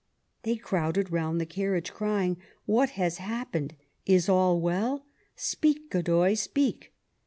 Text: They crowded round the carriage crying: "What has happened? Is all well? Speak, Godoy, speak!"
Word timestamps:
They 0.41 0.55
crowded 0.55 1.11
round 1.11 1.39
the 1.39 1.45
carriage 1.45 1.93
crying: 1.93 2.37
"What 2.65 2.89
has 2.97 3.19
happened? 3.19 3.75
Is 4.07 4.27
all 4.27 4.59
well? 4.59 5.05
Speak, 5.35 5.91
Godoy, 5.91 6.33
speak!" 6.33 6.91